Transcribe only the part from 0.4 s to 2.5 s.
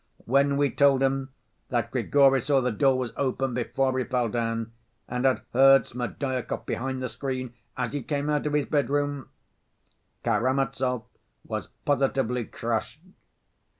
we told him that Grigory